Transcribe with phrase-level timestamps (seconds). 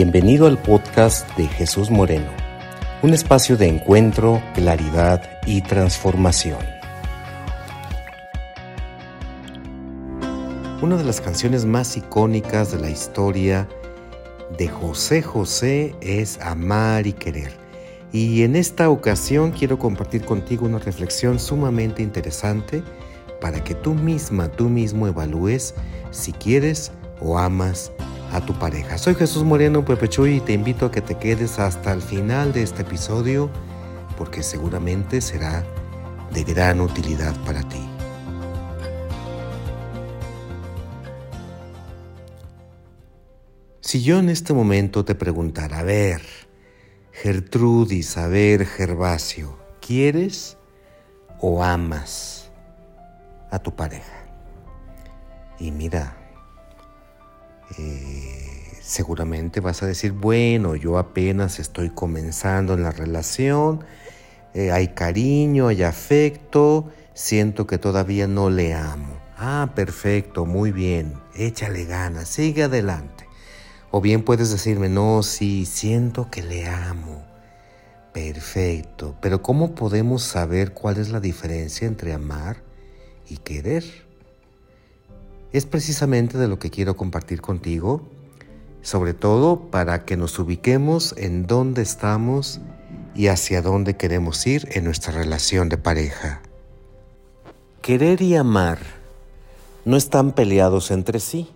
[0.00, 2.30] Bienvenido al podcast de Jesús Moreno,
[3.02, 6.60] un espacio de encuentro, claridad y transformación.
[10.80, 13.68] Una de las canciones más icónicas de la historia
[14.56, 17.50] de José José es Amar y Querer.
[18.12, 22.84] Y en esta ocasión quiero compartir contigo una reflexión sumamente interesante
[23.40, 25.74] para que tú misma, tú mismo evalúes
[26.12, 27.90] si quieres o amas
[28.32, 28.98] a tu pareja.
[28.98, 32.52] Soy Jesús Moreno Pepe Chuy y te invito a que te quedes hasta el final
[32.52, 33.50] de este episodio
[34.16, 35.64] porque seguramente será
[36.32, 37.80] de gran utilidad para ti.
[43.80, 46.20] Si yo en este momento te preguntara, a ver,
[47.10, 50.58] Gertrudis, a ver, Gervasio, ¿quieres
[51.40, 52.50] o amas
[53.50, 54.26] a tu pareja?
[55.58, 56.27] Y mira,
[57.76, 63.84] eh, seguramente vas a decir, bueno, yo apenas estoy comenzando en la relación,
[64.54, 69.18] eh, hay cariño, hay afecto, siento que todavía no le amo.
[69.36, 73.26] Ah, perfecto, muy bien, échale ganas, sigue adelante.
[73.90, 77.24] O bien puedes decirme, no, sí, siento que le amo.
[78.12, 82.62] Perfecto, pero ¿cómo podemos saber cuál es la diferencia entre amar
[83.28, 84.07] y querer?
[85.52, 88.02] Es precisamente de lo que quiero compartir contigo,
[88.82, 92.60] sobre todo para que nos ubiquemos en dónde estamos
[93.14, 96.42] y hacia dónde queremos ir en nuestra relación de pareja.
[97.82, 98.78] Querer y amar
[99.84, 101.50] no están peleados entre sí.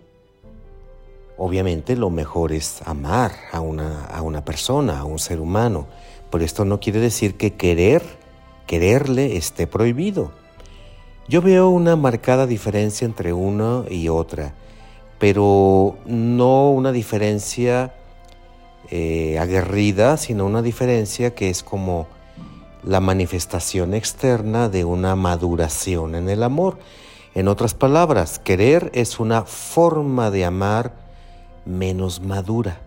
[1.36, 5.86] Obviamente lo mejor es amar a una, a una persona, a un ser humano,
[6.30, 8.02] pero esto no quiere decir que querer,
[8.66, 10.32] quererle esté prohibido.
[11.32, 14.52] Yo veo una marcada diferencia entre una y otra,
[15.18, 17.94] pero no una diferencia
[18.90, 22.06] eh, aguerrida, sino una diferencia que es como
[22.84, 26.78] la manifestación externa de una maduración en el amor.
[27.34, 30.92] En otras palabras, querer es una forma de amar
[31.64, 32.82] menos madura.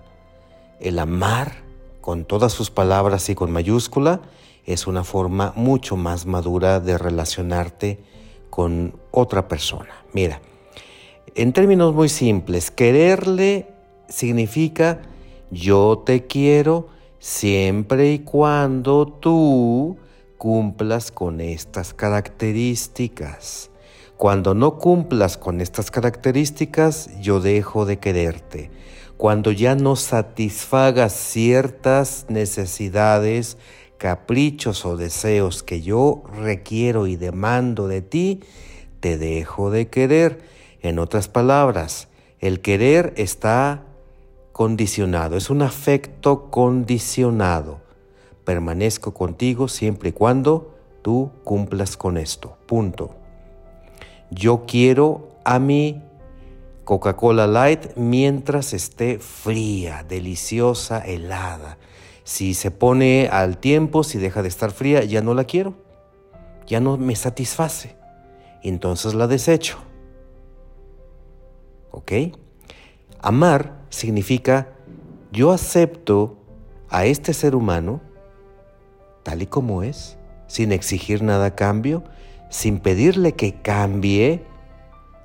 [0.79, 1.63] El amar,
[1.99, 4.21] con todas sus palabras y con mayúscula,
[4.67, 8.13] es una forma mucho más madura de relacionarte
[8.55, 10.05] con otra persona.
[10.13, 10.39] Mira,
[11.35, 13.67] en términos muy simples, quererle
[14.07, 15.01] significa
[15.51, 16.87] yo te quiero
[17.19, 19.97] siempre y cuando tú
[20.37, 23.71] cumplas con estas características.
[24.15, 28.71] Cuando no cumplas con estas características, yo dejo de quererte.
[29.17, 33.57] Cuando ya no satisfagas ciertas necesidades
[33.97, 38.41] caprichos o deseos que yo requiero y demando de ti,
[38.99, 40.41] te dejo de querer.
[40.81, 42.07] En otras palabras,
[42.39, 43.83] el querer está
[44.51, 47.81] condicionado, es un afecto condicionado.
[48.43, 52.57] Permanezco contigo siempre y cuando tú cumplas con esto.
[52.65, 53.15] Punto.
[54.29, 56.01] Yo quiero a mi
[56.83, 61.77] Coca-Cola Light mientras esté fría, deliciosa, helada.
[62.25, 65.75] Si se pone al tiempo, si deja de estar fría, ya no la quiero.
[66.67, 67.95] Ya no me satisface.
[68.61, 69.77] Entonces la desecho.
[71.91, 72.11] ¿Ok?
[73.21, 74.67] Amar significa
[75.31, 76.37] yo acepto
[76.89, 78.01] a este ser humano
[79.25, 82.03] tal y como es, sin exigir nada a cambio,
[82.49, 84.43] sin pedirle que cambie,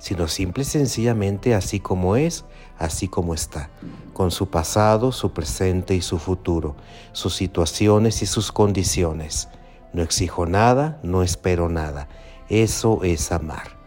[0.01, 2.43] sino simple y sencillamente así como es,
[2.79, 3.69] así como está,
[4.13, 6.75] con su pasado, su presente y su futuro,
[7.11, 9.47] sus situaciones y sus condiciones.
[9.93, 12.07] No exijo nada, no espero nada.
[12.49, 13.77] Eso es amar.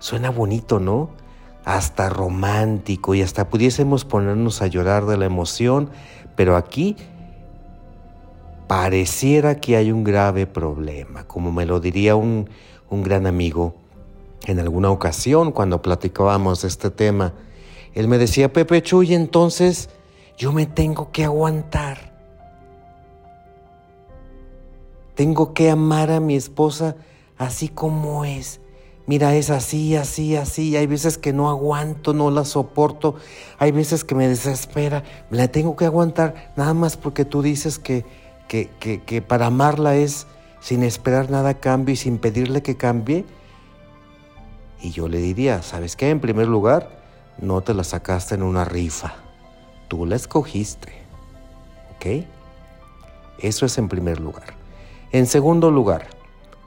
[0.00, 1.10] Suena bonito, ¿no?
[1.64, 5.88] Hasta romántico y hasta pudiésemos ponernos a llorar de la emoción,
[6.34, 6.96] pero aquí
[8.66, 12.50] pareciera que hay un grave problema, como me lo diría un,
[12.90, 13.83] un gran amigo
[14.46, 17.32] en alguna ocasión cuando platicábamos de este tema.
[17.94, 19.88] Él me decía, Pepe Chuy, entonces
[20.36, 22.12] yo me tengo que aguantar.
[25.14, 26.96] Tengo que amar a mi esposa
[27.38, 28.60] así como es.
[29.06, 30.76] Mira, es así, así, así.
[30.76, 33.16] Hay veces que no aguanto, no la soporto.
[33.58, 35.04] Hay veces que me desespera.
[35.30, 38.04] Me la tengo que aguantar nada más porque tú dices que,
[38.48, 40.26] que, que, que para amarla es
[40.60, 43.26] sin esperar nada a cambio y sin pedirle que cambie.
[44.84, 46.10] Y yo le diría, ¿sabes qué?
[46.10, 46.90] En primer lugar,
[47.40, 49.14] no te la sacaste en una rifa.
[49.88, 50.92] Tú la escogiste.
[51.96, 52.26] ¿Ok?
[53.38, 54.52] Eso es en primer lugar.
[55.10, 56.08] En segundo lugar,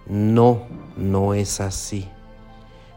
[0.07, 0.63] no,
[0.97, 2.09] no es así.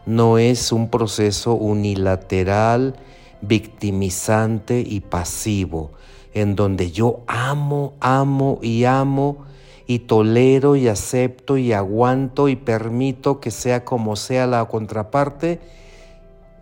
[0.07, 2.95] No es un proceso unilateral,
[3.41, 5.91] victimizante y pasivo,
[6.33, 9.45] en donde yo amo, amo y amo
[9.93, 15.59] y tolero y acepto y aguanto y permito que sea como sea la contraparte,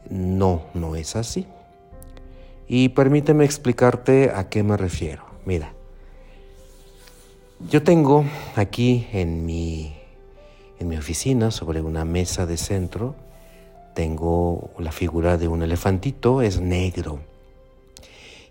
[0.09, 1.45] no, no es así.
[2.67, 5.25] Y permíteme explicarte a qué me refiero.
[5.45, 5.73] Mira,
[7.69, 9.93] yo tengo aquí en mi,
[10.79, 13.13] en mi oficina, sobre una mesa de centro,
[13.93, 17.19] tengo la figura de un elefantito, es negro.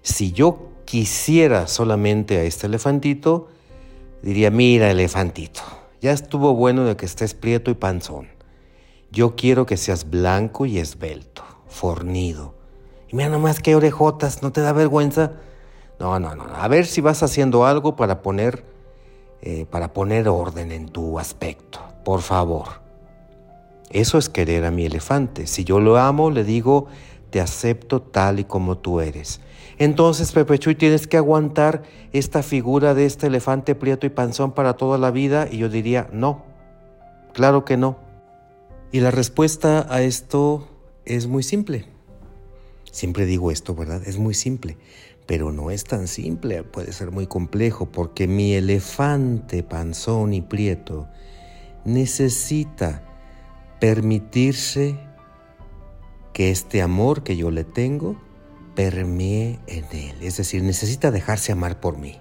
[0.02, 3.48] Si yo quisiera solamente a este elefantito,
[4.22, 5.62] diría, mira elefantito,
[6.00, 8.28] ya estuvo bueno de que estés prieto y panzón.
[9.10, 12.54] Yo quiero que seas blanco y esbelto, fornido.
[13.08, 15.32] Y mira nomás qué orejotas, ¿no te da vergüenza?
[15.98, 16.44] No, no, no.
[16.44, 18.64] A ver si vas haciendo algo para poner,
[19.40, 22.88] eh, para poner orden en tu aspecto, por favor.
[23.90, 25.46] Eso es querer a mi elefante.
[25.46, 26.86] Si yo lo amo, le digo,
[27.30, 29.40] te acepto tal y como tú eres.
[29.78, 31.82] Entonces, Pepe Chuy, tienes que aguantar
[32.12, 35.48] esta figura de este elefante prieto y panzón para toda la vida.
[35.50, 36.44] Y yo diría, no,
[37.32, 37.98] claro que no.
[38.90, 40.69] Y la respuesta a esto
[41.04, 41.86] es muy simple.
[42.90, 44.02] Siempre digo esto, ¿verdad?
[44.06, 44.76] Es muy simple,
[45.26, 51.06] pero no es tan simple, puede ser muy complejo, porque mi elefante panzón y prieto
[51.84, 53.02] necesita
[53.78, 54.98] permitirse
[56.38, 58.14] que este amor que yo le tengo
[58.76, 62.20] permee en él, es decir, necesita dejarse amar por mí.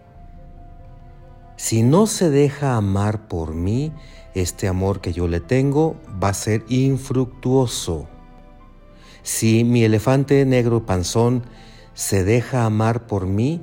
[1.56, 3.92] Si no se deja amar por mí,
[4.34, 8.08] este amor que yo le tengo va a ser infructuoso.
[9.22, 11.44] Si mi elefante negro panzón
[11.94, 13.62] se deja amar por mí,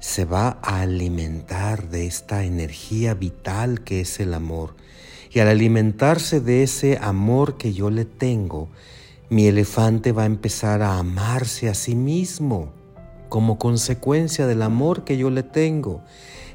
[0.00, 4.74] se va a alimentar de esta energía vital que es el amor
[5.30, 8.70] y al alimentarse de ese amor que yo le tengo,
[9.30, 12.72] mi elefante va a empezar a amarse a sí mismo
[13.28, 16.02] como consecuencia del amor que yo le tengo.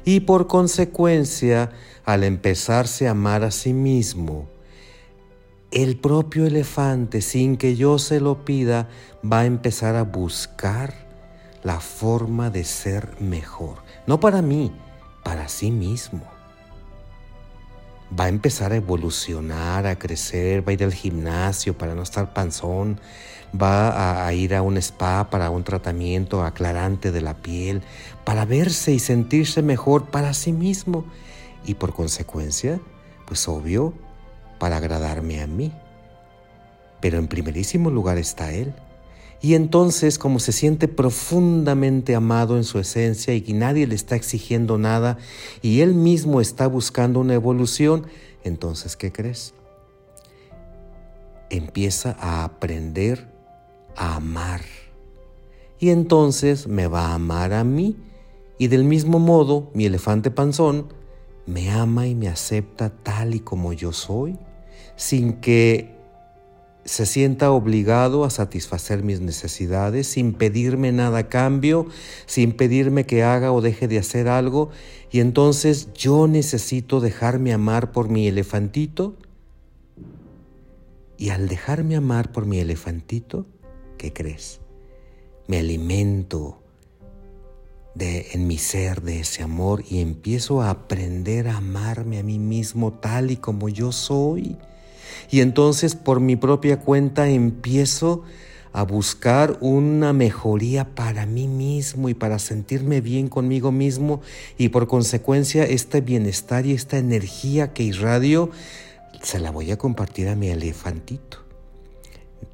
[0.04, 1.70] Y por consecuencia,
[2.04, 4.48] al empezarse a amar a sí mismo,
[5.72, 8.88] el propio elefante, sin que yo se lo pida,
[9.22, 10.94] va a empezar a buscar
[11.62, 13.82] la forma de ser mejor.
[14.06, 14.72] No para mí,
[15.22, 16.39] para sí mismo
[18.18, 22.32] va a empezar a evolucionar, a crecer, va a ir al gimnasio para no estar
[22.32, 23.00] panzón,
[23.60, 27.82] va a, ir a un spa para un tratamiento aclarante de la piel,
[28.24, 31.04] para verse y sentirse mejor para sí mismo
[31.64, 32.80] y por consecuencia,
[33.26, 33.94] pues obvio,
[34.58, 35.72] para agradarme a mí.
[37.00, 38.74] Pero en primerísimo lugar está Él.
[39.42, 44.14] Y entonces, como se siente profundamente amado en su esencia y que nadie le está
[44.14, 45.16] exigiendo nada
[45.62, 48.06] y él mismo está buscando una evolución,
[48.44, 49.54] entonces, ¿qué crees?
[51.48, 53.28] Empieza a aprender
[53.96, 54.60] a amar.
[55.78, 57.96] Y entonces me va a amar a mí.
[58.58, 60.92] Y del mismo modo, mi elefante panzón
[61.46, 64.38] me ama y me acepta tal y como yo soy,
[64.96, 65.99] sin que
[66.84, 71.86] se sienta obligado a satisfacer mis necesidades sin pedirme nada a cambio,
[72.26, 74.70] sin pedirme que haga o deje de hacer algo,
[75.10, 79.16] y entonces yo necesito dejarme amar por mi elefantito.
[81.16, 83.46] Y al dejarme amar por mi elefantito,
[83.98, 84.60] ¿qué crees?
[85.48, 86.62] Me alimento
[87.94, 92.38] de, en mi ser de ese amor y empiezo a aprender a amarme a mí
[92.38, 94.56] mismo tal y como yo soy
[95.30, 98.24] y entonces por mi propia cuenta empiezo
[98.72, 104.20] a buscar una mejoría para mí mismo y para sentirme bien conmigo mismo
[104.56, 108.50] y por consecuencia este bienestar y esta energía que irradio
[109.22, 111.38] se la voy a compartir a mi elefantito.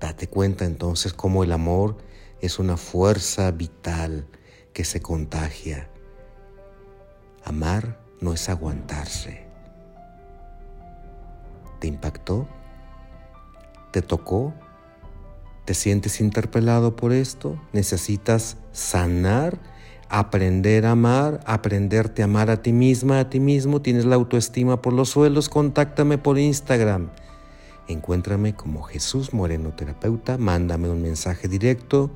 [0.00, 1.96] Date cuenta entonces cómo el amor
[2.40, 4.26] es una fuerza vital
[4.72, 5.88] que se contagia.
[7.44, 9.45] Amar no es aguantarse.
[11.78, 12.46] ¿Te impactó?
[13.92, 14.54] ¿Te tocó?
[15.64, 17.60] ¿Te sientes interpelado por esto?
[17.72, 19.58] ¿Necesitas sanar?
[20.08, 24.80] aprender a amar, aprenderte a amar a ti misma, a ti mismo, tienes la autoestima
[24.82, 27.10] por los suelos, contáctame por Instagram.
[27.88, 32.10] Encuéntrame como Jesús Moreno Terapeuta, mándame un mensaje directo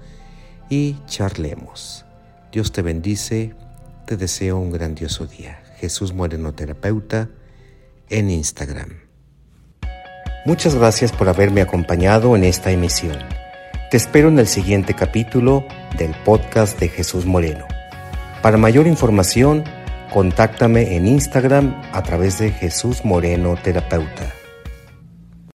[0.68, 2.04] y charlemos.
[2.52, 3.54] Dios te bendice,
[4.06, 5.62] te deseo un grandioso día.
[5.76, 7.28] Jesús Moreno Terapeuta
[8.08, 9.09] en Instagram.
[10.46, 13.18] Muchas gracias por haberme acompañado en esta emisión.
[13.90, 15.66] Te espero en el siguiente capítulo
[15.98, 17.66] del podcast de Jesús Moreno.
[18.40, 19.64] Para mayor información,
[20.10, 24.39] contáctame en Instagram a través de Jesús Moreno Terapeuta.